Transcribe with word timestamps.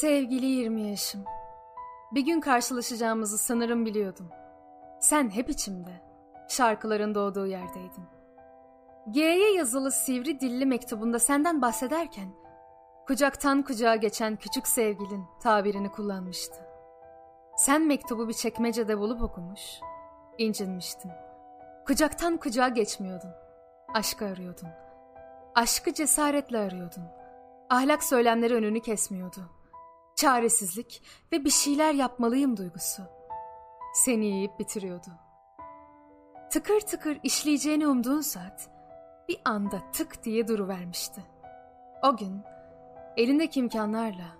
Sevgili 0.00 0.46
20 0.46 0.82
yaşım. 0.82 1.24
Bir 2.12 2.20
gün 2.20 2.40
karşılaşacağımızı 2.40 3.38
sanırım 3.38 3.86
biliyordum. 3.86 4.28
Sen 5.00 5.30
hep 5.30 5.50
içimde, 5.50 6.02
şarkıların 6.48 7.14
doğduğu 7.14 7.46
yerdeydin. 7.46 8.04
G'ye 9.10 9.52
yazılı 9.52 9.92
sivri 9.92 10.40
dilli 10.40 10.66
mektubunda 10.66 11.18
senden 11.18 11.62
bahsederken, 11.62 12.28
kucaktan 13.06 13.62
kucağa 13.62 13.96
geçen 13.96 14.36
küçük 14.36 14.66
sevgilin 14.66 15.24
tabirini 15.42 15.92
kullanmıştı. 15.92 16.58
Sen 17.56 17.86
mektubu 17.86 18.28
bir 18.28 18.34
çekmecede 18.34 18.98
bulup 18.98 19.22
okumuş, 19.22 19.60
incinmiştin. 20.38 21.10
Kucaktan 21.86 22.36
kucağa 22.36 22.68
geçmiyordun, 22.68 23.30
aşkı 23.94 24.24
arıyordun. 24.24 24.68
Aşkı 25.54 25.94
cesaretle 25.94 26.58
arıyordun. 26.58 27.04
Ahlak 27.70 28.04
söylemleri 28.04 28.54
önünü 28.54 28.80
kesmiyordu. 28.80 29.59
Çaresizlik 30.20 31.02
ve 31.32 31.44
bir 31.44 31.50
şeyler 31.50 31.94
yapmalıyım 31.94 32.56
duygusu. 32.56 33.02
Seni 33.94 34.26
yiyip 34.26 34.58
bitiriyordu. 34.58 35.10
Tıkır 36.50 36.80
tıkır 36.80 37.18
işleyeceğini 37.22 37.86
umduğun 37.86 38.20
saat 38.20 38.70
bir 39.28 39.40
anda 39.44 39.82
tık 39.92 40.24
diye 40.24 40.48
duruvermişti. 40.48 41.22
O 42.02 42.16
gün 42.16 42.42
elindeki 43.16 43.60
imkanlarla 43.60 44.36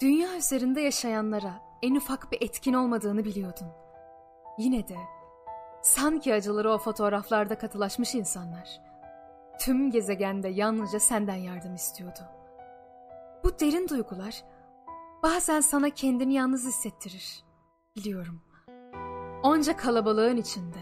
dünya 0.00 0.36
üzerinde 0.36 0.80
yaşayanlara 0.80 1.62
en 1.82 1.94
ufak 1.94 2.32
bir 2.32 2.42
etkin 2.42 2.72
olmadığını 2.72 3.24
biliyordun. 3.24 3.68
Yine 4.58 4.88
de 4.88 4.96
sanki 5.82 6.34
acıları 6.34 6.72
o 6.72 6.78
fotoğraflarda 6.78 7.58
katılaşmış 7.58 8.14
insanlar 8.14 8.80
tüm 9.60 9.90
gezegende 9.90 10.48
yalnızca 10.48 11.00
senden 11.00 11.34
yardım 11.34 11.74
istiyordu. 11.74 12.20
Bu 13.44 13.60
derin 13.60 13.88
duygular 13.88 14.44
bazen 15.22 15.60
sana 15.60 15.90
kendini 15.90 16.34
yalnız 16.34 16.66
hissettirir. 16.66 17.44
Biliyorum. 17.96 18.40
Onca 19.42 19.76
kalabalığın 19.76 20.36
içinde, 20.36 20.78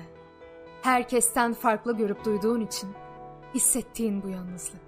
herkesten 0.82 1.54
farklı 1.54 1.96
görüp 1.96 2.24
duyduğun 2.24 2.60
için 2.60 2.90
hissettiğin 3.54 4.22
bu 4.22 4.28
yalnızlık. 4.28 4.86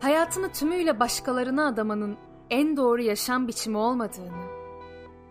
Hayatını 0.00 0.52
tümüyle 0.52 1.00
başkalarına 1.00 1.66
adamanın 1.66 2.16
en 2.50 2.76
doğru 2.76 3.02
yaşam 3.02 3.48
biçimi 3.48 3.76
olmadığını, 3.76 4.44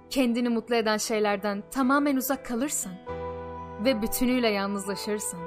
kendini 0.10 0.50
mutlu 0.50 0.76
eden 0.76 0.98
şeylerden 0.98 1.64
tamamen 1.72 2.16
uzak 2.16 2.46
kalırsan 2.46 2.94
ve 3.86 4.02
bütünüyle 4.02 4.50
yalnızlaşırsan, 4.50 5.40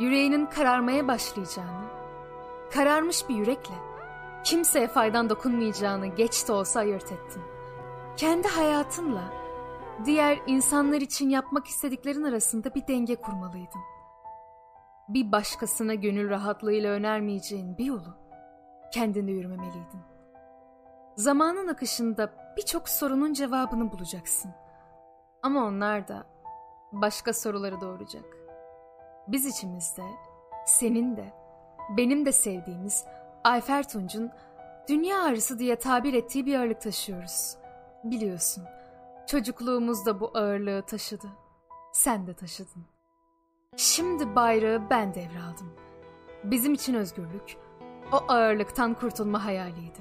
yüreğinin 0.00 0.46
kararmaya 0.46 1.08
başlayacağını, 1.08 1.86
kararmış 2.74 3.28
bir 3.28 3.34
yürekle 3.34 3.91
kimseye 4.44 4.88
faydan 4.88 5.30
dokunmayacağını 5.30 6.06
geç 6.06 6.48
de 6.48 6.52
olsa 6.52 6.80
ayırt 6.80 7.12
ettin. 7.12 7.42
Kendi 8.16 8.48
hayatınla 8.48 9.24
diğer 10.04 10.38
insanlar 10.46 11.00
için 11.00 11.28
yapmak 11.28 11.66
istediklerin 11.66 12.22
arasında 12.22 12.74
bir 12.74 12.86
denge 12.86 13.16
kurmalıydın. 13.16 13.80
Bir 15.08 15.32
başkasına 15.32 15.94
gönül 15.94 16.30
rahatlığıyla 16.30 16.92
önermeyeceğin 16.92 17.78
bir 17.78 17.84
yolu 17.84 18.16
kendinde 18.92 19.32
yürümemeliydin. 19.32 20.00
Zamanın 21.16 21.68
akışında 21.68 22.32
birçok 22.56 22.88
sorunun 22.88 23.32
cevabını 23.32 23.92
bulacaksın. 23.92 24.50
Ama 25.42 25.64
onlar 25.64 26.08
da 26.08 26.26
başka 26.92 27.32
soruları 27.32 27.80
doğuracak. 27.80 28.24
Biz 29.28 29.46
içimizde, 29.46 30.02
senin 30.66 31.16
de, 31.16 31.32
benim 31.96 32.26
de 32.26 32.32
sevdiğimiz 32.32 33.04
Ayfer 33.44 33.88
Tunç'un 33.88 34.30
dünya 34.88 35.22
ağrısı 35.22 35.58
diye 35.58 35.76
tabir 35.76 36.14
ettiği 36.14 36.46
bir 36.46 36.58
ağırlık 36.58 36.80
taşıyoruz. 36.80 37.56
Biliyorsun, 38.04 38.64
çocukluğumuzda 39.26 40.20
bu 40.20 40.30
ağırlığı 40.34 40.82
taşıdı. 40.82 41.26
Sen 41.92 42.26
de 42.26 42.34
taşıdın. 42.34 42.84
Şimdi 43.76 44.34
bayrağı 44.34 44.90
ben 44.90 45.14
devraldım. 45.14 45.72
Bizim 46.44 46.74
için 46.74 46.94
özgürlük, 46.94 47.56
o 48.12 48.16
ağırlıktan 48.28 48.94
kurtulma 48.94 49.44
hayaliydi. 49.44 50.00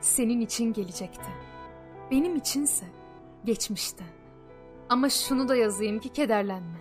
Senin 0.00 0.40
için 0.40 0.72
gelecekti. 0.72 1.30
Benim 2.10 2.36
içinse 2.36 2.86
geçmişte. 3.44 4.04
Ama 4.88 5.08
şunu 5.08 5.48
da 5.48 5.56
yazayım 5.56 5.98
ki 5.98 6.08
kederlenme. 6.08 6.78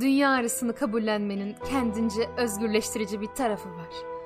Dünya 0.00 0.30
arasını 0.30 0.74
kabullenmenin 0.74 1.56
kendince 1.70 2.28
özgürleştirici 2.36 3.20
bir 3.20 3.26
tarafı 3.26 3.68
var. 3.68 4.17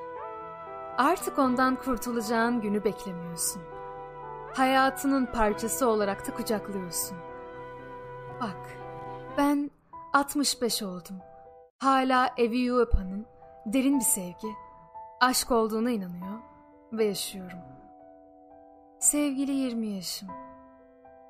Artık 1.02 1.38
ondan 1.38 1.76
kurtulacağın 1.76 2.60
günü 2.60 2.84
beklemiyorsun. 2.84 3.62
Hayatının 4.54 5.26
parçası 5.26 5.88
olarak 5.88 6.28
da 6.28 6.34
kucaklıyorsun. 6.34 7.18
Bak, 8.40 8.76
ben 9.38 9.70
65 10.12 10.82
oldum. 10.82 11.16
Hala 11.78 12.30
Evi 12.36 12.58
Yuepa'nın 12.58 13.26
derin 13.66 13.98
bir 13.98 14.04
sevgi, 14.04 14.48
aşk 15.20 15.50
olduğuna 15.50 15.90
inanıyor 15.90 16.38
ve 16.92 17.04
yaşıyorum. 17.04 17.58
Sevgili 18.98 19.52
20 19.52 19.86
yaşım. 19.86 20.28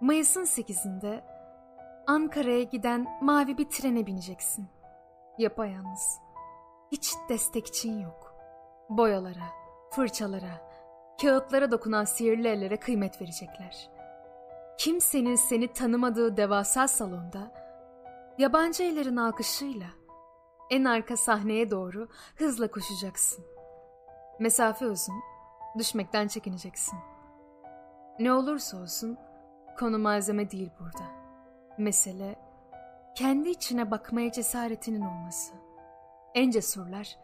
Mayıs'ın 0.01 0.45
8'inde 0.45 1.25
Ankara'ya 2.07 2.63
giden 2.63 3.19
mavi 3.23 3.59
bir 3.59 3.71
trene 3.71 4.07
bineceksin. 4.07 4.67
Yapayalnız. 5.39 6.19
Hiç 6.93 7.13
destekçin 7.29 8.01
yok. 8.01 8.35
Boyalara, 8.89 9.62
fırçalara, 9.93 10.73
kağıtlara 11.23 11.71
dokunan 11.71 12.05
sihirli 12.05 12.49
ellere 12.49 12.77
kıymet 12.77 13.21
verecekler. 13.21 13.91
Kimsenin 14.79 15.35
seni 15.35 15.73
tanımadığı 15.73 16.37
devasa 16.37 16.89
salonda 16.89 17.53
yabancı 18.39 18.83
ellerin 18.83 19.17
alkışıyla 19.17 19.87
en 20.71 20.85
arka 20.85 21.17
sahneye 21.17 21.71
doğru 21.71 22.09
hızla 22.37 22.71
koşacaksın. 22.71 23.45
Mesafe 24.41 24.87
uzun, 24.87 25.15
düşmekten 25.79 26.29
çekineceksin. 26.29 26.99
Ne 28.19 28.33
olursa 28.33 28.77
olsun 28.77 29.19
konu 29.79 29.99
malzeme 29.99 30.51
değil 30.51 30.71
burada. 30.81 31.05
Mesele 31.79 32.37
kendi 33.15 33.49
içine 33.49 33.91
bakmaya 33.91 34.33
cesaretinin 34.33 35.03
olması. 35.03 35.55
En 36.35 36.51
cesurlar, 36.51 37.19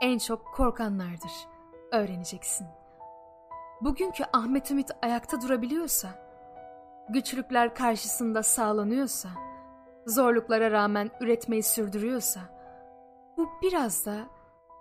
en 0.00 0.18
çok 0.18 0.54
korkanlardır. 0.54 1.55
Öğreneceksin. 1.92 2.66
Bugünkü 3.80 4.24
Ahmet 4.32 4.70
Ümit 4.70 4.90
ayakta 5.02 5.40
durabiliyorsa, 5.40 6.08
güçlükler 7.08 7.74
karşısında 7.74 8.42
sağlanıyorsa, 8.42 9.28
zorluklara 10.06 10.70
rağmen 10.70 11.10
üretmeyi 11.20 11.62
sürdürüyorsa, 11.62 12.40
bu 13.36 13.48
biraz 13.62 14.06
da 14.06 14.16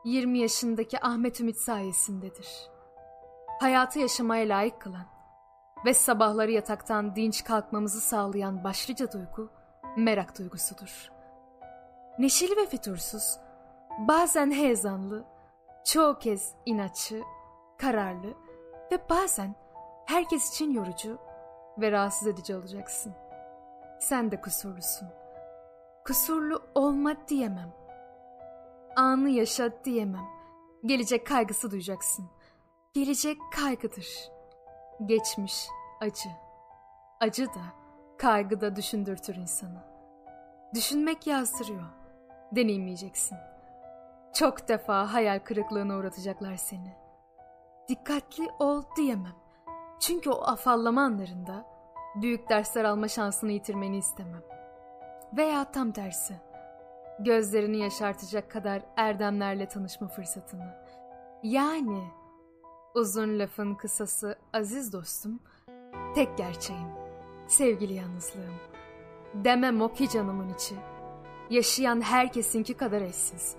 20 0.05 0.39
yaşındaki 0.39 1.05
Ahmet 1.05 1.39
Ümit 1.39 1.57
sayesindedir. 1.57 2.69
Hayatı 3.59 3.99
yaşamaya 3.99 4.49
layık 4.49 4.81
kılan 4.81 5.05
ve 5.85 5.93
sabahları 5.93 6.51
yataktan 6.51 7.15
dinç 7.15 7.43
kalkmamızı 7.43 8.01
sağlayan 8.01 8.63
başlıca 8.63 9.11
duygu 9.11 9.49
merak 9.97 10.39
duygusudur. 10.39 11.11
Neşeli 12.19 12.57
ve 12.57 12.65
fütursuz, 12.65 13.37
bazen 14.07 14.51
heyecanlı, 14.51 15.34
çoğu 15.85 16.19
kez 16.19 16.53
inatçı, 16.65 17.23
kararlı 17.77 18.33
ve 18.91 19.09
bazen 19.09 19.55
herkes 20.05 20.53
için 20.53 20.71
yorucu 20.71 21.17
ve 21.77 21.91
rahatsız 21.91 22.27
edici 22.27 22.55
olacaksın. 22.55 23.13
Sen 23.99 24.31
de 24.31 24.41
kusurlusun. 24.41 25.07
Kusurlu 26.05 26.61
olma 26.75 27.27
diyemem. 27.27 27.73
Anı 28.95 29.29
yaşa 29.29 29.83
diyemem. 29.83 30.25
Gelecek 30.85 31.27
kaygısı 31.27 31.71
duyacaksın. 31.71 32.29
Gelecek 32.93 33.37
kaygıdır. 33.55 34.07
Geçmiş 35.05 35.67
acı. 36.01 36.29
Acı 37.19 37.47
da, 37.47 37.61
kaygı 38.17 38.61
da 38.61 38.75
düşündürtür 38.75 39.35
insanı. 39.35 39.83
Düşünmek 40.73 41.27
yazdırıyor. 41.27 41.85
Deneyimleyeceksin. 42.51 43.37
Çok 44.35 44.67
defa 44.67 45.13
hayal 45.13 45.39
kırıklığına 45.39 45.97
uğratacaklar 45.97 46.55
seni. 46.55 46.95
Dikkatli 47.89 48.49
ol 48.59 48.83
diyemem. 48.97 49.35
Çünkü 49.99 50.29
o 50.29 50.41
afallama 50.41 51.01
anlarında 51.01 51.65
büyük 52.15 52.49
dersler 52.49 52.83
alma 52.83 53.07
şansını 53.07 53.51
yitirmeni 53.51 53.97
istemem. 53.97 54.43
Veya 55.37 55.71
tam 55.71 55.91
tersi. 55.91 56.35
Gözlerini 57.19 57.77
yaşartacak 57.77 58.51
kadar 58.51 58.81
erdemlerle 58.97 59.67
tanışma 59.67 60.07
fırsatını. 60.07 60.73
Yani 61.43 62.03
uzun 62.95 63.39
lafın 63.39 63.75
kısası 63.75 64.35
aziz 64.53 64.93
dostum, 64.93 65.39
tek 66.15 66.37
gerçeğim, 66.37 66.89
sevgili 67.47 67.93
yalnızlığım. 67.93 68.55
Demem 69.33 69.81
o 69.81 69.93
ki 69.93 70.09
canımın 70.09 70.53
içi. 70.53 70.75
Yaşayan 71.49 72.01
herkesinki 72.01 72.73
kadar 72.73 73.01
eşsiz 73.01 73.55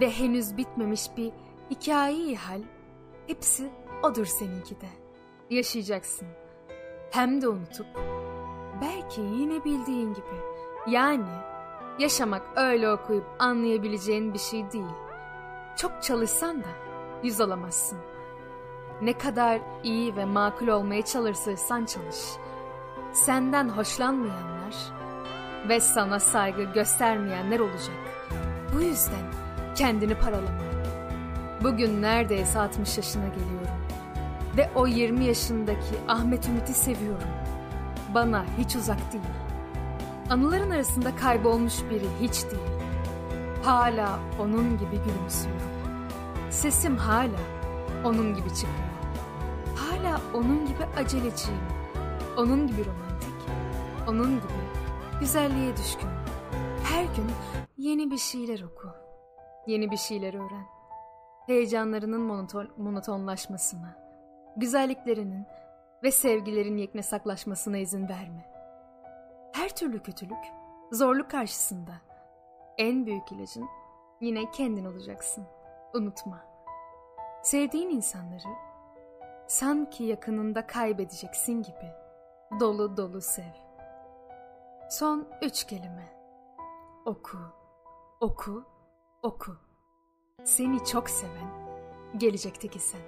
ve 0.00 0.10
henüz 0.10 0.56
bitmemiş 0.56 1.16
bir 1.16 1.32
hikayeyi 1.70 2.36
hal, 2.36 2.60
hepsi 3.26 3.70
odur 4.02 4.26
seninki 4.26 4.80
de. 4.80 4.88
Yaşayacaksın. 5.50 6.28
Hem 7.10 7.42
de 7.42 7.48
unutup. 7.48 7.86
Belki 8.80 9.20
yine 9.20 9.64
bildiğin 9.64 10.14
gibi. 10.14 10.36
Yani 10.86 11.28
yaşamak 11.98 12.42
öyle 12.56 12.90
okuyup 12.90 13.24
anlayabileceğin 13.38 14.34
bir 14.34 14.38
şey 14.38 14.72
değil. 14.72 14.94
Çok 15.76 16.02
çalışsan 16.02 16.60
da 16.60 16.68
yüz 17.22 17.40
alamazsın. 17.40 17.98
Ne 19.02 19.18
kadar 19.18 19.60
iyi 19.82 20.16
ve 20.16 20.24
makul 20.24 20.68
olmaya 20.68 21.02
çalışırsan 21.02 21.84
çalış. 21.84 22.16
Senden 23.12 23.68
hoşlanmayanlar 23.68 24.74
ve 25.68 25.80
sana 25.80 26.20
saygı 26.20 26.62
göstermeyenler 26.62 27.60
olacak. 27.60 27.96
Bu 28.74 28.80
yüzden 28.80 29.49
kendini 29.80 30.14
paralama. 30.14 30.60
Bugün 31.62 32.02
neredeyse 32.02 32.60
60 32.60 32.96
yaşına 32.96 33.28
geliyorum. 33.28 33.80
Ve 34.56 34.70
o 34.74 34.86
20 34.86 35.24
yaşındaki 35.24 35.94
Ahmet 36.08 36.48
Ümit'i 36.48 36.74
seviyorum. 36.74 37.28
Bana 38.14 38.44
hiç 38.58 38.76
uzak 38.76 39.12
değil. 39.12 39.24
Anıların 40.30 40.70
arasında 40.70 41.16
kaybolmuş 41.16 41.74
biri 41.90 42.06
hiç 42.20 42.44
değil. 42.44 42.82
Hala 43.62 44.18
onun 44.40 44.78
gibi 44.78 44.96
gülümsüyorum. 45.04 45.62
Sesim 46.50 46.96
hala 46.96 47.40
onun 48.04 48.34
gibi 48.34 48.48
çıkıyor. 48.48 48.90
Hala 49.76 50.20
onun 50.34 50.66
gibi 50.66 50.84
aceleciyim. 50.96 51.60
Onun 52.36 52.66
gibi 52.66 52.84
romantik. 52.84 53.34
Onun 54.08 54.30
gibi 54.30 54.62
güzelliğe 55.20 55.76
düşkün. 55.76 56.08
Her 56.84 57.04
gün 57.04 57.30
yeni 57.78 58.10
bir 58.10 58.18
şeyler 58.18 58.62
oku. 58.62 58.99
Yeni 59.66 59.90
bir 59.90 59.96
şeyler 59.96 60.34
öğren. 60.34 60.66
Heyecanlarının 61.46 62.20
monoton, 62.20 62.68
monotonlaşmasına, 62.76 63.96
güzelliklerinin 64.56 65.46
ve 66.02 66.10
sevgilerin 66.10 66.76
yeknesaklaşmasına 66.76 67.76
izin 67.76 68.08
verme. 68.08 68.50
Her 69.52 69.68
türlü 69.68 70.02
kötülük, 70.02 70.44
zorluk 70.92 71.30
karşısında 71.30 71.92
en 72.78 73.06
büyük 73.06 73.32
ilacın 73.32 73.68
yine 74.20 74.50
kendin 74.50 74.84
olacaksın. 74.84 75.46
Unutma. 75.94 76.44
Sevdiğin 77.42 77.90
insanları 77.90 78.48
sanki 79.48 80.04
yakınında 80.04 80.66
kaybedeceksin 80.66 81.62
gibi 81.62 81.92
dolu 82.60 82.96
dolu 82.96 83.20
sev. 83.20 83.54
Son 84.90 85.28
üç 85.42 85.64
kelime. 85.64 86.12
Oku, 87.06 87.38
oku, 88.20 88.64
oku. 89.22 89.56
Seni 90.44 90.84
çok 90.84 91.10
seven 91.10 91.50
gelecekteki 92.16 92.78
sen. 92.78 93.00